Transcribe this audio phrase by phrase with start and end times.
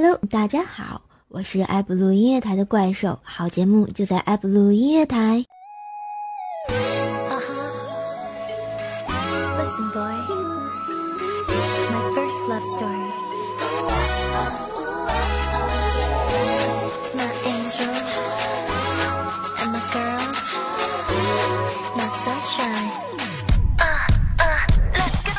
[0.00, 5.44] Hello，大家好，我是艾布鲁音乐台的怪兽，好节目就在艾布鲁音乐台。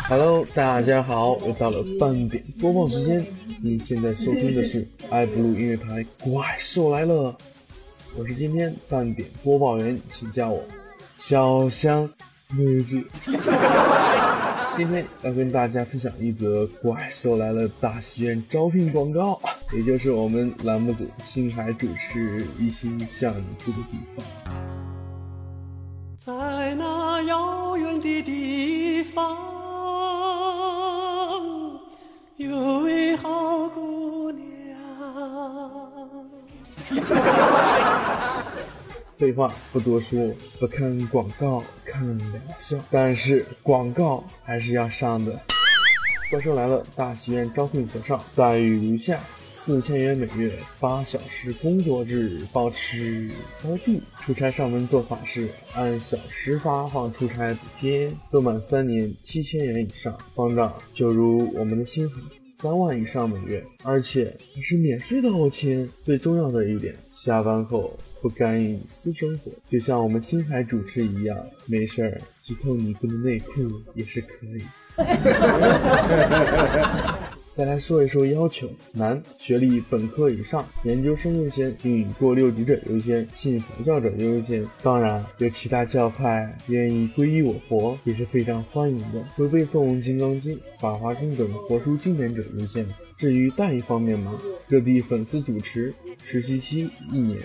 [0.09, 3.25] Hello，大家好，又到了半点播报时间。
[3.61, 7.33] 你现在收听的是爱布鲁音乐台《怪兽来了》，
[8.17, 10.63] 我是今天半点播报员，请叫我
[11.17, 12.09] 小香
[12.55, 13.03] 妹子。
[14.77, 19.37] 今天要跟大家分享一则《怪兽来了》大戏院招聘广告，
[19.73, 24.25] 也就是我们栏目组星海主持一心向你住的地方。
[26.17, 29.49] 在那遥远的地方。
[32.37, 33.48] 有位好
[39.17, 42.27] 废话不多说，不看广告看疗
[42.59, 45.37] 效，但是广告还是要上的。
[46.31, 49.19] 怪兽来了，大戏院招聘可上，待遇如下。
[49.47, 53.29] 四千元每月，八小时工作制，包吃
[53.61, 53.99] 包住。
[54.21, 58.09] 出差上门做法事，按小时发放出差补贴。
[58.29, 62.21] 做满三年，七千元以上方丈就如我们的心海，
[62.51, 65.87] 三万以上每月，而且还是免税的哦，亲。
[66.01, 73.61] 最重要的一点，下班后不干预私生活，就像我们青海主持一样，没事儿去偷你哥的内裤
[73.93, 74.63] 也是可以。
[77.59, 84.65] 再来说一说要求：男，学历本科以上，研究生优先，英语过六级者优先，信佛教者优先。
[84.81, 89.21] 当然，有其他教派愿意皈依我佛也是非常欢迎的。
[89.35, 92.87] 会背诵《金刚经》《法华经》等佛书经典者优先。
[93.17, 95.93] 至于待遇方面嘛，各地粉丝主持，
[96.23, 97.37] 实习期一年，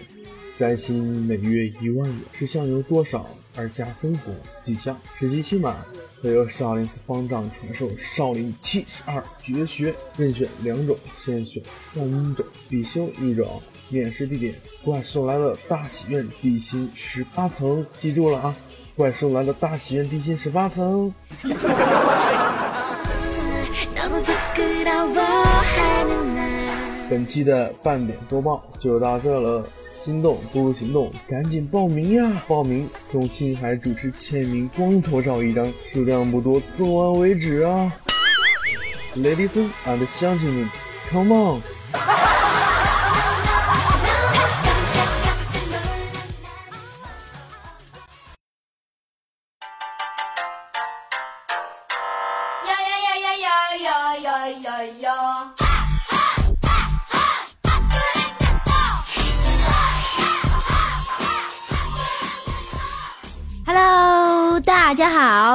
[0.58, 4.96] 占薪每月一万元，是项由多少而加分红绩效。
[5.16, 5.76] 实习期满。
[6.22, 13.60] 会由少林寺方丈传授少林七十二绝学，任选两种，先选三种，必修一种。
[13.90, 18.56] 面试地点：怪兽来了大喜院地心十八层，记住了啊！
[18.96, 21.12] 怪兽来了大喜院地心十八层。
[27.10, 29.62] 本期的半点播报就到这了。
[30.04, 32.44] 心动不如行动，赶紧报名呀！
[32.46, 37.90] 报名送星海主持签名光头照一张，数量不多，做完为止啊
[39.16, 40.68] ！Ladies and 乡亲们
[41.10, 41.62] ，Come on！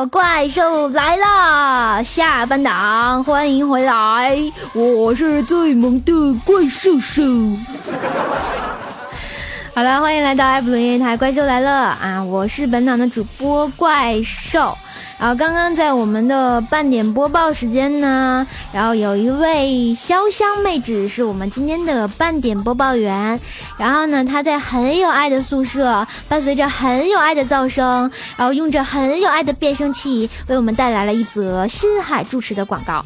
[0.08, 4.38] 怪兽来了，下班党，欢迎回来，
[4.74, 7.24] 我是最萌的怪兽兽。
[9.76, 12.24] 好了，欢迎来到爱普伦电台，怪兽来了啊！
[12.24, 14.76] 我是本档的主播怪兽。
[15.20, 23.38] 然后刚刚在我们的半点播报时间呢，然后有一位潇湘妹子是我们今天的半点播报员，
[23.78, 33.04] 然后呢，她在很有爱的宿舍，伴随着很有爱的噪声，然后用着很有爱的变声器，为我们带来了一则新海主持的广告。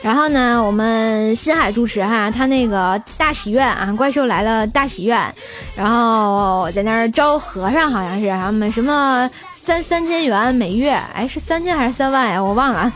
[0.00, 5.32] 然后呢，我们新海主持哈，他那个大喜院啊，怪兽来了大喜院，
[5.76, 9.30] 然后在那儿招和尚，好像是他们什么。
[9.64, 12.42] 三三千元每月，哎，是三千还是三万呀？
[12.42, 12.92] 我忘了。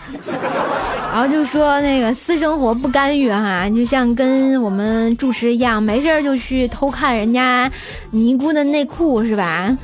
[1.12, 7.70] 然后就说那个私生活不干预哈，就像跟我们主持一样，没事就去偷看人家
[8.10, 9.76] 尼姑的内裤是吧？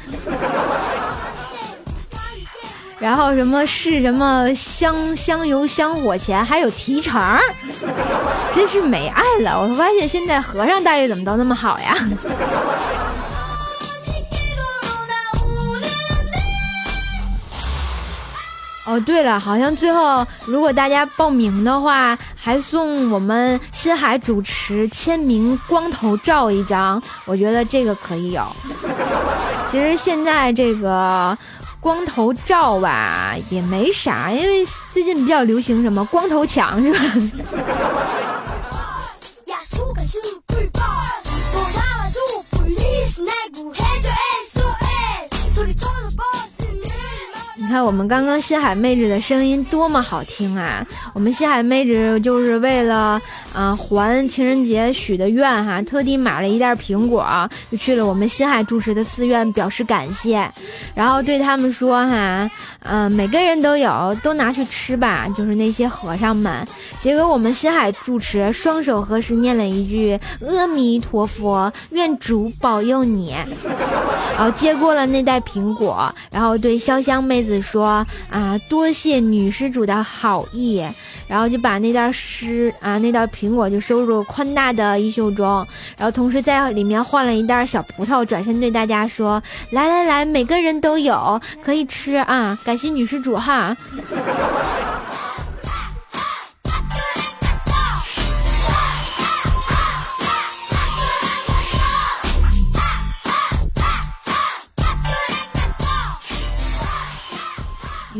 [2.98, 7.38] 然后什么是什么香香油香火钱，还有提成，
[8.52, 9.60] 真是没爱了。
[9.60, 11.96] 我发现现在和尚待遇怎么都那么好呀？
[18.92, 28.44] 哦，对了，好像最后如果大家报名的话，还送我们新海主持签名光头照一张，我觉得这个可以有。
[29.70, 31.36] 其实现在这个
[31.80, 37.00] 光头照吧也没啥，因为最近比较流行什么光头强是吧？
[47.62, 50.84] 你看我们刚刚西海妹子的声音多么好听啊！
[51.14, 53.22] 我们西海妹子就是为了
[53.54, 57.24] 啊还情人节许的愿哈，特地买了一袋苹果，
[57.70, 60.44] 就去了我们西海住持的寺院表示感谢，
[60.92, 62.50] 然后对他们说哈，
[62.80, 66.66] 嗯，每个人都有，都拿去吃吧，就是那些和尚们。
[66.98, 73.36] 结果我们西海住持双手合十念了一句阿弥陀佛，愿主保佑你，
[74.36, 80.84] 然后接过了那袋苹果，然后对潇湘妹子说啊，多谢女施主的好意，
[81.26, 85.66] 然后就把那袋诗啊那袋苹果就收入宽大的衣袖中，
[85.96, 93.76] 然后同时在里面换了一袋小葡萄，转身对大家说，来来来，每个人都有，可以吃啊，感谢女施主哈。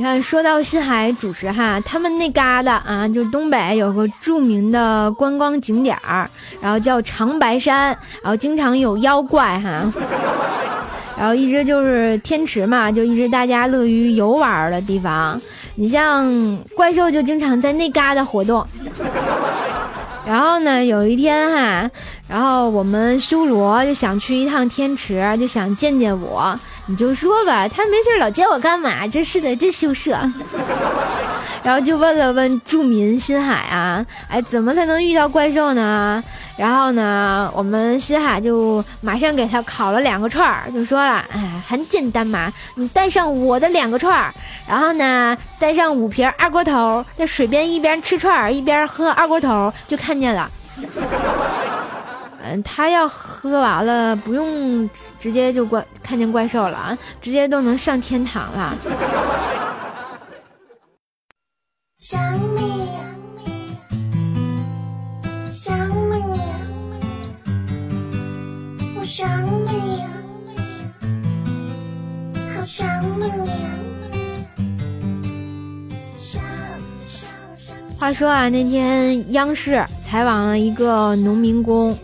[0.03, 6.29] 看，说到西海主持哈，他们那嘎达啊，就东北有个著名的观光景点儿，
[6.61, 9.91] 然后叫长白山，然后经常有妖怪哈，
[11.17, 15.41] 然后一直就是天池嘛，就一直大家乐于游玩的地方。
[15.77, 18.67] 你像怪兽就经常在那嘎达活动。
[20.27, 21.91] 然后呢，有一天哈，
[22.29, 26.59] 然后我们修罗就想去一趟天池，就想见见我。
[26.87, 29.07] 你就说吧，他没事老接我干嘛？
[29.07, 30.11] 真是的，真羞涩。
[31.63, 36.23] 然后就问了问住民新海啊，哎，怎么才能遇到怪兽呢？
[36.57, 44.35] 然后呢，我们新海就马上给他烤了两个串儿，就说了，哎，很简单嘛，你带上我的两个串儿，
[44.69, 50.51] 然后呢，带上五瓶二锅头，在水边一边吃串儿一边喝二锅头，就看见了。
[52.53, 54.89] 嗯，他要喝完了，不用
[55.19, 58.77] 直接就怪看见怪兽了啊，直接都能上天堂了。
[61.97, 62.21] 想
[62.55, 62.87] 你，
[65.51, 66.23] 想你，
[68.99, 70.05] 我想你，
[72.55, 73.33] 好想你。
[77.99, 81.97] 话说啊，那天央视采访了一个农民工。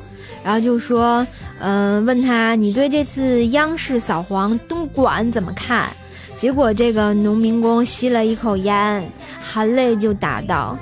[0.44, 1.26] 然后就说，
[1.60, 5.88] 嗯，问他你对这次央视扫黄东莞怎么看？
[6.36, 9.10] 结果这个农民工吸了一口烟，
[9.42, 10.78] 含泪就答道：“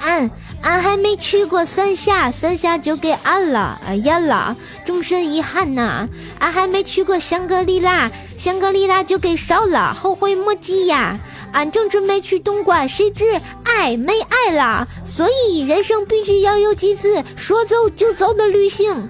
[0.00, 0.30] 俺
[0.62, 6.08] 俺还没去过三峡，三峡就给按了，呃，淹了，终身遗憾呐！
[6.38, 11.18] 俺还没去过香格里拉，香格里拉就给烧了，后悔莫及呀！
[11.52, 13.24] 俺正准备去东莞，谁知
[13.64, 14.86] 爱没爱了。
[15.04, 19.08] 所以人生必须要有几次说走就走的旅行。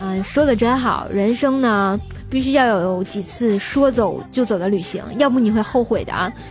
[0.00, 1.98] 嗯， 说的真好，人生呢
[2.28, 6.32] 必须要有几次说走就走的旅行，要不你会后悔的啊。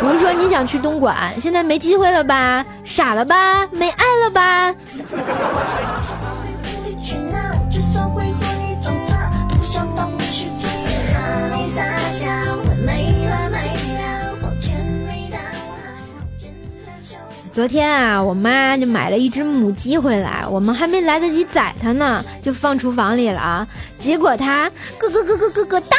[0.00, 2.64] 比如说你想去东莞，现在没机会了吧？
[2.84, 3.66] 傻了吧？
[3.72, 4.74] 没爱了吧？
[17.58, 23.66] 昨天啊，我妈就买了一只母鸡回来，我们还没来得及宰它呢，就放厨房里了啊。
[23.98, 24.70] 结果它
[25.00, 25.96] 咯咯咯咯咯咯哒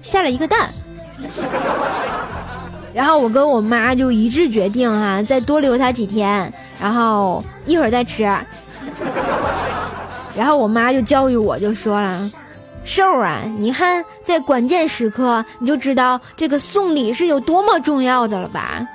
[0.00, 0.70] 下了一个蛋，
[2.94, 8.22] 然后我跟我妈就一致决定哈，再多留它几天，然后一会儿再吃。
[10.36, 12.30] 然后我妈就教育我，就说了
[12.86, 18.86] ：“瘦啊，你看在关键时刻，你就知道这个送礼是有多么重要的了吧。”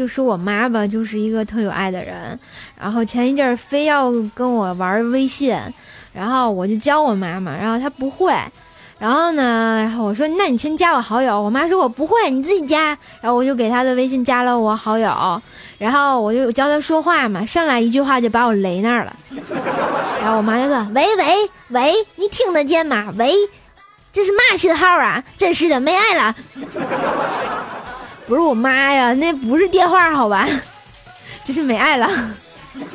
[0.00, 2.38] 就说我妈吧，就是一个特有爱的人。
[2.74, 5.54] 然后前一阵儿非要跟我玩微信，
[6.14, 8.32] 然后我就教我妈妈，然后她不会。
[8.98, 11.38] 然后呢，然后我说那你先加我好友。
[11.38, 12.96] 我妈说我不会，你自己加。
[13.20, 15.42] 然后我就给她的微信加了我好友。
[15.76, 19.14] 然后我就教她说话嘛，上来一句话就把我雷那儿了。
[20.22, 23.12] 然后我妈就说：“喂喂喂，你听得见吗？
[23.18, 23.34] 喂，
[24.14, 25.22] 这是嘛信号啊？
[25.36, 26.34] 真是的，没爱了。”
[28.30, 30.46] 不是我妈呀，那不是电话，好吧，
[31.44, 32.08] 这是没爱了。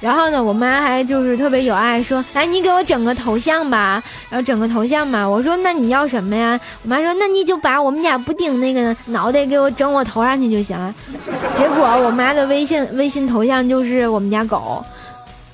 [0.00, 10.94] 然后呢，我妈还就是特别有爱，说：“来，你给我整个头像吧。”然后整个头像嘛，我说：“那你要什么呀？”我妈说：“那你就把我们家布丁那个脑袋给我整我头上去就行了。
[11.58, 14.82] ”结果我妈的微信微信头像就是我们家狗，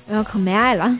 [0.07, 0.97] 然后可没爱了。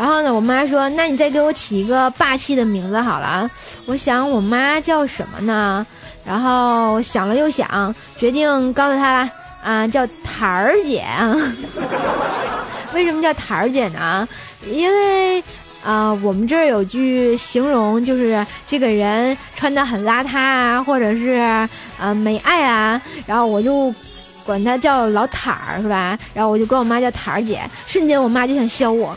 [0.00, 3.50] 然后呢，我妈说：“那你再给我起一个霸气的名字好了。”
[3.84, 5.86] 我想我妈叫什么呢？
[6.24, 9.30] 然后想了又想，决定告诉她了，
[9.62, 11.04] 啊，叫台儿姐。
[12.94, 14.26] 为什么叫台儿姐呢？
[14.66, 15.44] 因为
[15.84, 21.32] 啊，我们这儿有句形容，就是这个人穿的很邋遢啊，或者是
[21.98, 23.94] 啊没爱啊，然后我就
[24.50, 26.18] 管她叫老塔儿，是吧？
[26.34, 29.16] 然后我就管我妈叫塔儿姐，瞬间我妈就想削我。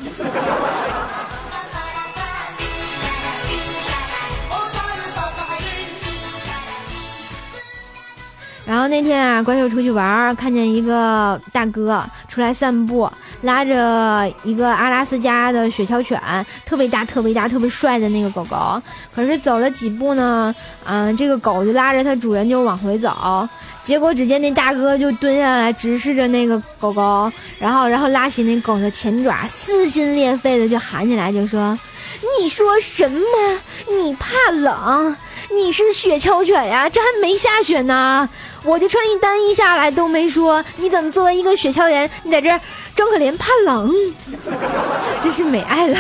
[8.64, 13.12] 然后那天啊，怪兽出去玩，看见一个大哥出来散步，
[13.44, 16.20] 拉着一个阿拉斯加的雪橇犬，
[16.66, 18.82] 特别大、特别大、特别帅的那个狗狗。
[19.14, 20.54] 可是走了几步呢，
[20.86, 23.48] 嗯，这个狗就拉着它主人就往回走。
[23.84, 31.78] 结果只见那大哥就蹲下来直视着那个狗狗，然后然后拉起那狗的前爪，撕心裂肺的就喊起来，就说
[32.40, 33.20] ：“你说什么？
[34.00, 35.16] 你怕冷？
[35.54, 36.90] 你是雪橇犬呀？
[36.90, 38.30] 这还没下雪呢！”
[38.64, 42.58] 我就穿一单衣下来都没说，你怎么作为一个雪橇人，你在这
[42.96, 43.92] 装可怜怕冷？
[45.24, 45.98] 真是美爱了。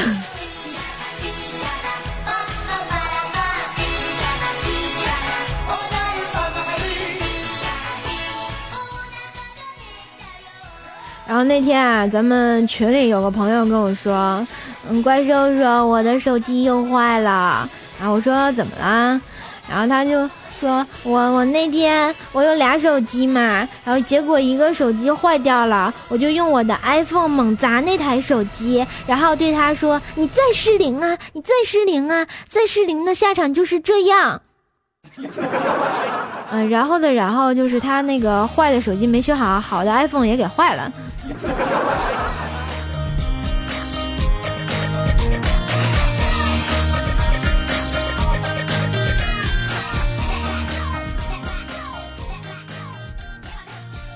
[11.25, 14.45] 然后那天啊，咱们群里有个朋友跟我说，
[14.89, 17.67] 嗯，怪兽说我的手机又坏了。
[17.99, 19.19] 然后我说怎么了？
[19.67, 20.29] 然后他就。
[20.63, 34.39] 说我我那天我有俩手机嘛，然后结果一个手机坏掉了，我就用我的 iPhone 猛砸那台手机，然后对他说：“你再失灵啊，你再失灵啊，再失灵的下场就是这样。
[36.49, 40.89] ”嗯，然后的然后就是他那个坏的手机没修好，好的 iPhone 也给坏了。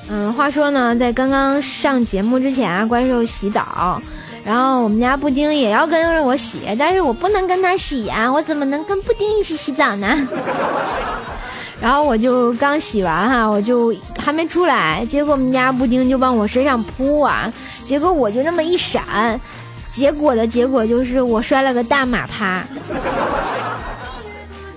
[0.10, 4.02] 嗯，话说呢，在刚刚上节目之前啊，怪兽洗澡，
[4.46, 10.08] 然后我们家布丁也要跟着我洗，但是我不能跟他洗啊，我怎么能跟布丁一起洗澡呢？
[11.82, 17.52] 然后我就刚洗完哈，我就还没出来，结果我们家布丁就往我身上扑啊，
[17.86, 19.40] 结果我就那么一闪，
[19.92, 22.64] 结果的结果就是我摔了个大马趴。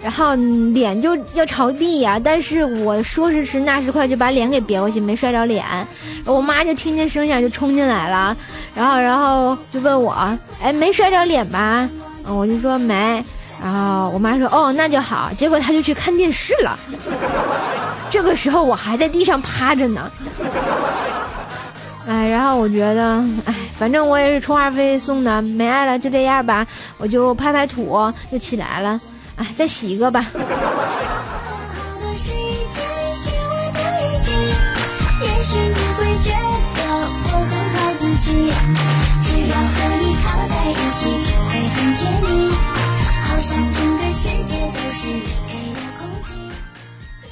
[0.02, 0.34] 然后
[0.72, 5.64] 脸就要朝地呀，但是我说时迟那时快，就把脸给别过去，没摔着脸。
[6.24, 8.36] 我妈就听见声响就冲进来了，
[8.74, 11.88] 然后然后就问我，哎，没摔着脸吧？
[12.26, 13.22] 我就说没。
[13.62, 15.30] 然后我妈说，哦，那就好。
[15.36, 16.78] 结果她就去看电视了。
[18.08, 20.10] 这个时候我还在地上趴着呢。
[22.08, 26.66] 哎，然后我觉得，哎，反正我也是充话费送的，没爱了，就这样吧。
[26.96, 28.98] 我就拍拍土，就起来了。
[29.40, 30.26] 哎，再洗一个吧。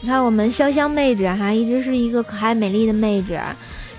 [0.00, 3.38] 你看，我们潇湘妹子哈，一直是一个可爱美丽的妹子，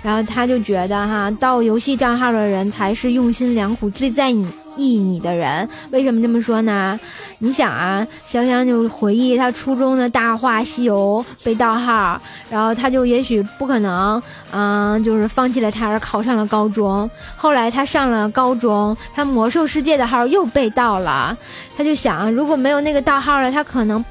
[0.02, 5.68] 然后她就觉得哈，盗游戏账号的人才是用心良苦、最在意你的人。
[5.92, 6.98] 为什么这么说呢？
[7.42, 12.20] 你想啊，潇湘就回忆他初中的《大话西游》被盗号，
[12.50, 17.10] 然后他就也许不可能，嗯，就是放弃了他而考上了高中。
[17.36, 21.36] 后来他上了高中，他魔兽世界的号又被盗了，
[21.76, 24.04] 他就想，如果没有那个盗号了，他可能。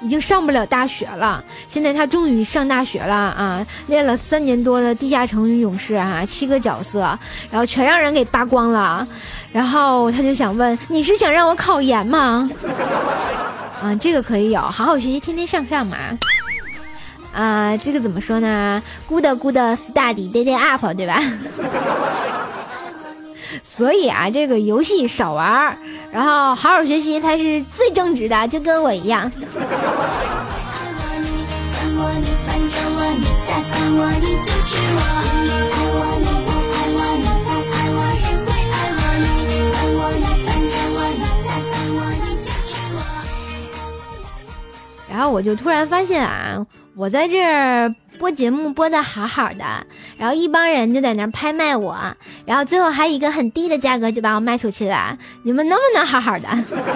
[0.00, 3.66] 已经上不了大学了，现在他终于上大学了啊！
[3.88, 7.00] 练了三年多的地下城与勇士啊，七个角色，
[7.50, 9.04] 然后全让人给扒光了，
[9.52, 12.48] 然后他就想问：你是想让我考研吗？
[13.82, 15.96] 啊，这个可以有，好好学习，天天向上嘛。
[17.32, 21.22] 啊，这个怎么说呢？Good good study day day up，对吧？
[23.64, 25.76] 所以啊，这个游戏少玩。
[26.10, 29.30] 然后好好学习才是最正直的，就跟我一样。
[29.30, 29.50] 我
[31.20, 31.44] 你，
[31.98, 35.77] 我你，反正我你，再烦我你就娶我
[45.18, 49.64] 然后我就突然发现啊，我在这儿播节目播的好好的，
[50.16, 51.96] 然后一帮人就在那拍卖我，
[52.46, 55.18] 然后最后还以一个很低的价格就把我卖出去了。
[55.42, 56.46] 你们能不能好好的？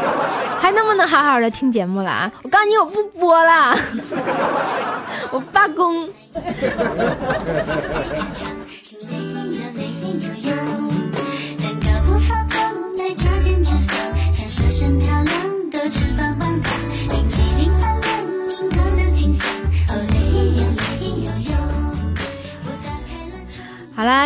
[0.60, 2.32] 还能不能好好的听节目了？
[2.44, 3.76] 我告诉你，我不播了，
[5.32, 6.08] 我罢工。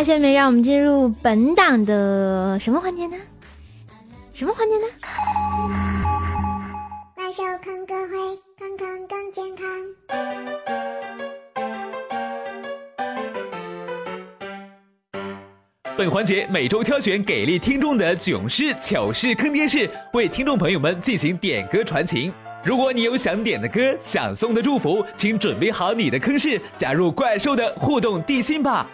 [0.05, 3.17] 下面让我们进入本档的什么环节呢？
[4.35, 4.85] 什么环节呢？
[7.15, 8.17] 怪兽康歌会，
[8.59, 9.67] 康康更健康。
[15.97, 22.31] 本环节每周挑选给力听众的囧事、糗事、坑爹事，为听众朋友们进行点歌传情。
[22.63, 28.87] 如果你有想点的歌、想送的祝福，请准备好你的坑事，加入怪兽的互动地心吧。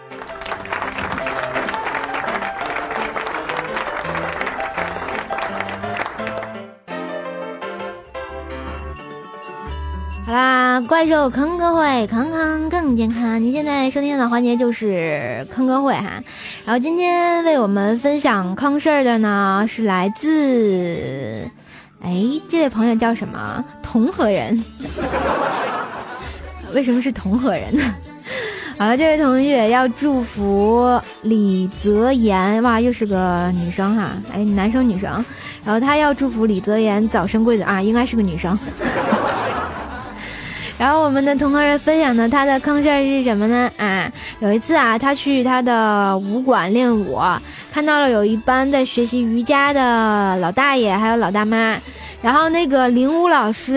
[10.80, 13.42] 怪兽坑哥会，康康更健康。
[13.42, 16.22] 您现在收听的环节就是坑哥会哈。
[16.64, 21.50] 然后今天为我们分享坑事儿的呢，是来自，
[22.02, 23.64] 哎，这位朋友叫什么？
[23.82, 24.64] 同和人。
[26.72, 27.82] 为什么是同和人呢？
[28.78, 35.24] 好了，这位同学要祝福李泽言，哇，又是个女生哈，哎，男生女生。
[35.64, 38.58] 然后他要祝福李泽言早生贵子啊，应该是个女生。
[40.78, 43.70] 然后我们的同行人分享的他的坑事儿是什么呢？
[43.76, 44.10] 啊，
[44.40, 47.20] 有一次啊，他去他的武馆练武，
[47.72, 51.76] 看到了有一班在学习瑜伽的老大爷还有老大妈，
[52.20, 53.76] 然后那个领舞老师，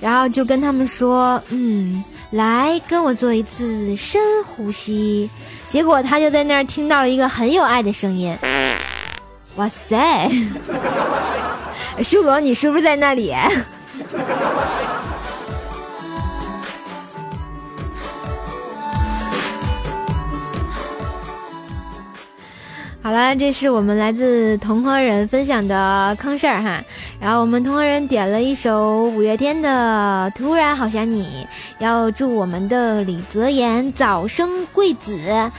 [0.00, 5.30] 然后就跟他们说，嗯，来跟我做一次深呼吸。
[5.68, 8.36] 结果他就在那儿听到了一个很有爱的声音，
[9.56, 10.28] 哇塞，
[12.02, 13.32] 修罗，你是不是在那里？
[23.02, 26.80] 好了，这是我们来自同和人分享的坑事儿哈。
[27.20, 31.44] 然后我们同和人点了一首五月天的《突然好想你》，
[31.82, 35.50] 要祝我们的李泽言早生贵子，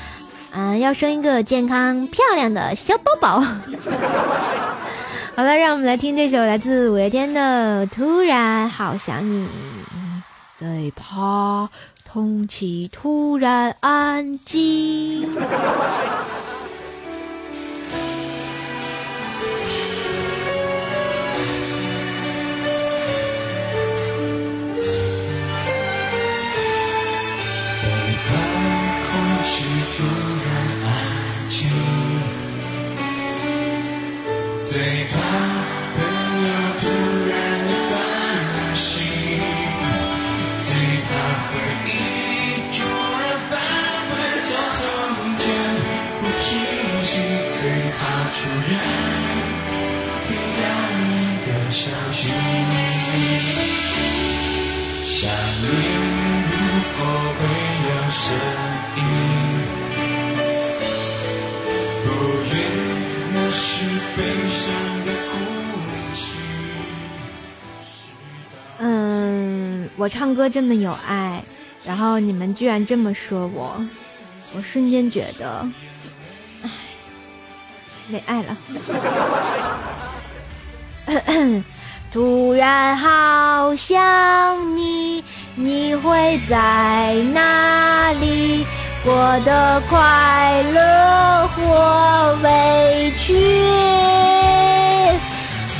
[0.54, 3.42] 嗯，要生一个健康漂亮的小宝宝。
[5.36, 9.46] 好了，让我们来听这首来自五月天的《突然好想你》，
[10.58, 11.68] 最怕
[12.10, 15.30] 空气突然安静。
[34.84, 35.15] 最怕
[35.96, 36.84] 朋友突
[37.30, 37.32] 然
[37.67, 37.91] 的关
[38.76, 38.91] 心，
[40.62, 40.69] 最
[41.08, 41.10] 怕
[41.48, 41.52] 回
[41.88, 41.88] 忆
[42.69, 42.76] 突
[43.17, 43.52] 然翻
[44.10, 44.12] 滚
[44.43, 44.82] 交通
[45.39, 45.48] 间
[46.19, 46.43] 不平
[47.02, 47.12] 息，
[47.62, 47.63] 最
[47.96, 47.98] 怕
[48.36, 48.72] 突然
[50.28, 50.62] 听到
[51.00, 51.02] 你
[51.48, 52.19] 的消息。
[55.06, 55.15] 想
[55.62, 55.65] 你
[56.52, 56.54] 如
[56.98, 57.00] 果
[57.39, 57.41] 会
[57.88, 58.28] 有声
[69.96, 71.44] 我唱歌这么有爱，
[71.86, 73.80] 然后你们居然这么说我，
[74.56, 75.68] 我瞬间觉得，
[76.64, 76.70] 唉，
[78.08, 78.58] 没爱了。
[82.12, 85.24] 突然好想你，
[85.56, 88.66] 你会在哪里？
[89.04, 93.34] 过得快乐或委屈？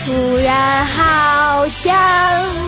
[0.06, 1.96] 突然好想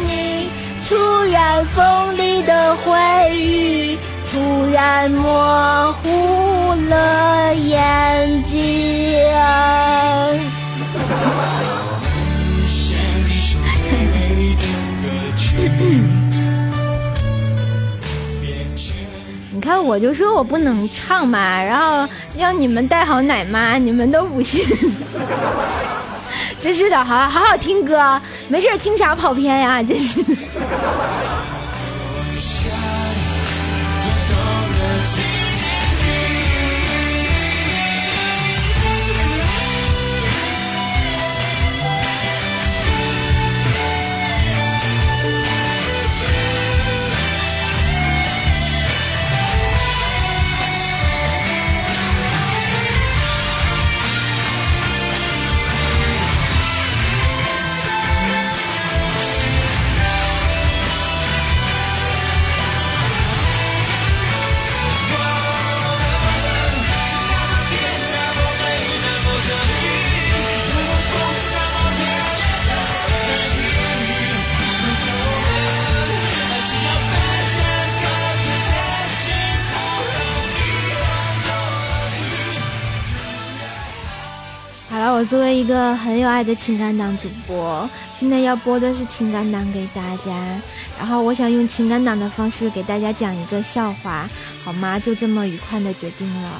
[0.05, 0.49] 你，
[0.87, 0.95] 突
[1.31, 2.91] 然锋利的回
[3.35, 3.97] 忆，
[4.31, 8.55] 突然模糊了眼睛。
[19.51, 24.63] 你看，我就说我不能唱嘛，然后让你们带好奶妈，你们都不信。
[26.65, 30.19] 真是的，好好好听歌，没事听啥跑偏呀，真是。
[85.15, 90.59] 我作为一个很有爱的情感党主播，现在要播的是情感党给大家，
[90.99, 94.29] 然后我想用情感党的方式给大家讲一个笑话，
[94.61, 94.99] 好吗？
[94.99, 96.51] 就这么愉快的决定了。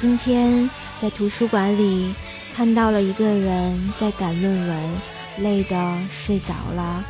[0.00, 0.68] 今天
[1.00, 2.12] 在图书馆里
[2.56, 4.92] 看到了一个人在赶论文，
[5.38, 7.04] 累得睡着了。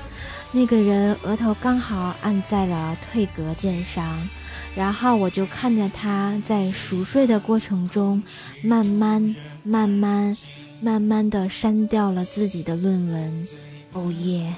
[0.53, 4.29] 那个人额头刚好按在了退格键上，
[4.75, 8.23] 然后我就看着他在熟睡的过程中，
[8.63, 10.37] 慢慢、慢慢、
[10.81, 13.49] 慢慢的删掉了自己的论文。
[13.93, 14.53] 哦耶！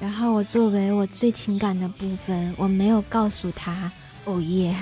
[0.00, 3.90] 然后我作为我最情感的部分，我没有告诉他。
[4.24, 4.74] 哦耶！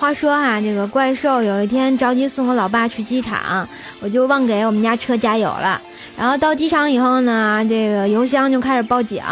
[0.00, 3.68] 话说哈、这个怪兽有一天着急送我老爸去机场，
[4.00, 5.78] 我就忘给我们家车加油了。
[6.16, 9.22] 然后到机场以后呢，这个油箱就开始报警，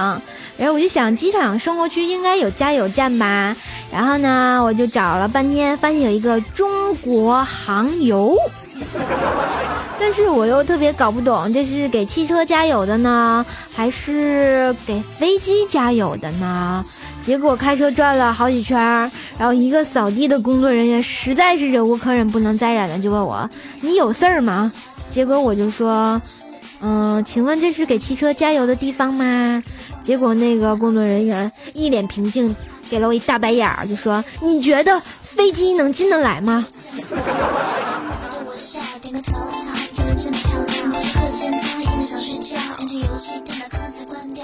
[0.59, 3.57] 然后我就想机场生活区应该有加油站吧，
[3.91, 8.37] 然后呢，我就找了半天，发现有一个中国航油。
[9.99, 16.85] 但是我又特别搞不懂，这是给汽车加油的呢，还是给飞机加油的呢？
[17.29, 18.79] 结果开车转了好几圈，
[19.38, 23.47] 然后一个扫地的工作人员实在是忍无可忍、不能再忍了，就问我
[23.83, 24.73] ：“你有事儿吗？”
[25.12, 26.19] 结果我就说
[26.81, 29.62] ：“嗯，请问这是给汽车加油的地方吗？”
[30.03, 32.57] 结果那个工作人员一脸平静，
[32.88, 36.67] 给了我一大白眼儿，就说：“你觉得飞机能进得来吗？”，
[42.01, 44.43] 想睡觉，电视游戏，电脑课才关掉。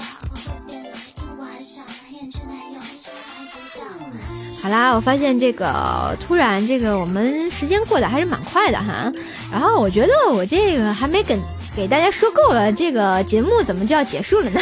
[4.65, 9.13] 好啦，我发现这个突然这个我们时间过得还是蛮快的哈，
[9.51, 11.37] 然后我觉得我这个还没给
[11.75, 14.59] 给大家说够了，这个节目怎么就要结束了呢？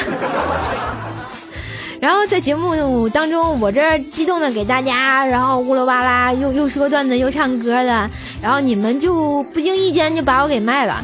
[2.01, 8.09] 然后在节目当中，我这激动的给大家，然后乌啦哇啦又又说段子又唱歌的，
[8.41, 11.01] 然后你们就不经意间就把我给卖了。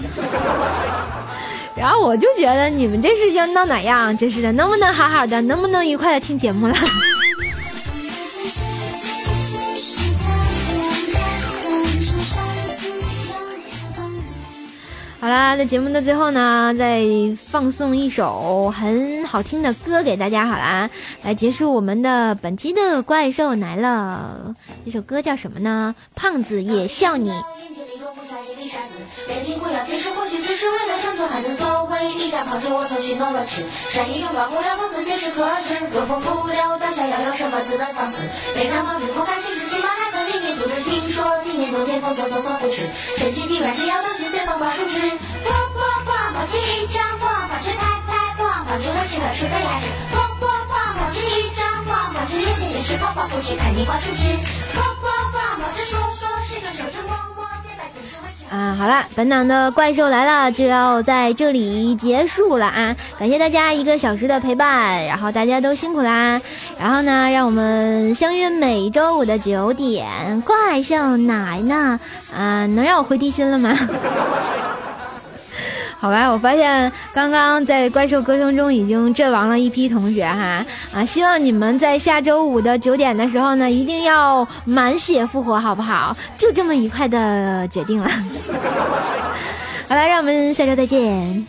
[1.74, 4.18] 然后我就觉得你们这是要闹哪样？
[4.18, 6.74] 真是的，能不能好好的，能不能愉快的听节目了？
[15.22, 17.04] 好啦，在节目的最后呢，再
[17.38, 20.48] 放送一首很好听的歌给大家。
[20.48, 20.90] 好啦，
[21.24, 24.56] 来结束我们的本期的怪兽来了。
[24.86, 25.94] 这首歌叫什么呢？
[26.16, 27.32] 胖子也笑你。
[29.30, 33.64] 眼睛里容不下一粒沙子，眼睛不要解释，或许只是为了生存，孩子作为一张炮制，我曾许诺了吃。
[33.90, 35.78] 善意中搞不了，讽刺解释可知。
[35.94, 38.24] 若风拂流，当下要有什么自能放肆？
[38.56, 42.90] 非常炮制，空开心智，起码还可里面独自听说，今年冬天风嗖嗖嗖不止。
[43.18, 44.98] 神奇体软件要当心，随风把树枝。
[44.98, 49.86] 破破晃跑这一张晃跑这拍拍晃跑这了吃了吃的牙齿。
[50.10, 54.26] 破破晃跑这一张晃跑这眼前显示泡泡不止看你挂树枝。
[54.74, 57.39] 破破晃跑这说说是个手指摸摸，洁白就是维持。
[58.50, 62.96] 啊，好了，本档的怪兽来了就要在这里结束了啊！
[63.20, 66.42] 感谢大家一个小时的陪伴，然后大家都辛苦啦。
[66.80, 72.00] 然后呢，让我们相约每周五的九点，怪兽奶呢？
[72.36, 73.78] 啊，能让我回地心了吗？
[76.02, 81.06] 好吧，我发现刚刚在怪兽歌声中已经阵亡了一批同学哈啊！
[81.06, 86.16] 希望你们在下周五的九点的时候呢，一定要满血复活，好不好？
[86.38, 88.10] 就这么愉快的决定了。
[89.90, 91.46] 好了，让我们下周再见。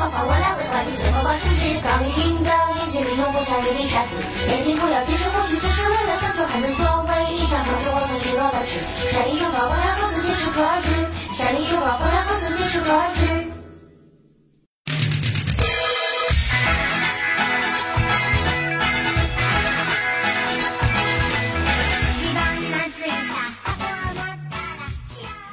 [0.00, 1.76] 晃跑，是对泡泡我来为管理，随风把树枝。
[1.84, 2.48] 刚硬硬的
[2.80, 4.16] 眼睛里容不下一粒沙子，
[4.48, 8.80] 眼睛不要解释，或许只是为了生存，孩子作为一张炮制，我曾许诺了吃。
[9.12, 10.88] 善意中搞不了，讽刺解释可知。
[11.36, 13.28] 善意中搞不了，讽刺解释可知。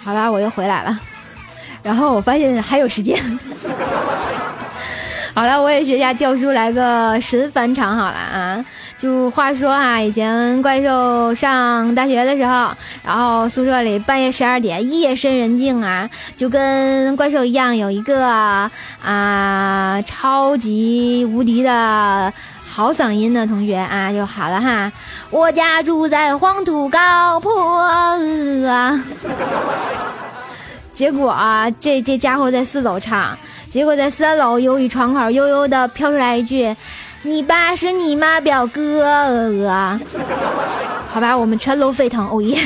[0.05, 0.97] 好啦，我又回来了，
[1.87, 3.17] 然后我发现还有时间。
[5.33, 8.65] 好了，我也学一下调书来个神返场好了啊！
[8.99, 12.71] 就话说啊，以前怪兽上大学的时候，
[13.05, 18.25] 然后宿舍里半夜十二点夜深人静啊，就跟怪兽一样，有一个
[19.05, 22.33] 啊超级无敌的
[22.65, 24.91] 好嗓音的同学啊就好了哈。
[25.29, 28.99] 我家住在黄土高坡啊。
[30.97, 33.37] 结果啊，这这家伙在四楼唱，
[33.69, 36.75] 结果在三楼由于窗口悠悠的飘出来一句
[37.21, 39.05] ：“你爸是你妈表哥
[39.67, 40.01] 啊！”
[41.13, 42.59] 好吧，我们全楼沸腾，哦耶！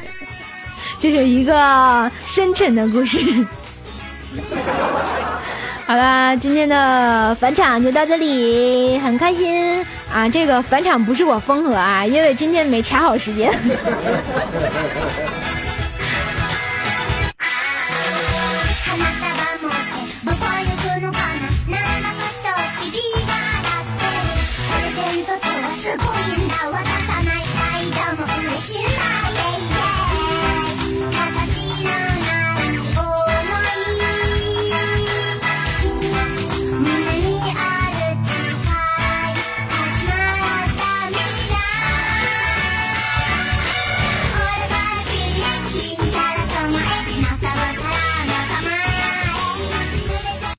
[1.00, 3.18] 这是一个深沉的故事。
[5.88, 10.28] 好了，今天的返场就到这里，很开心啊！
[10.28, 13.50] 这个返场不是我风格啊，因为今天没掐好时间。